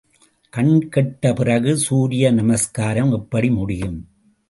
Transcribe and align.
கண்கெட்ட 0.53 1.33
பிறகு 1.33 1.77
சூரிய 1.77 2.31
நமஸ்காரம் 2.31 3.11
எப்படி 3.11 3.49
முடியும்? 3.49 3.99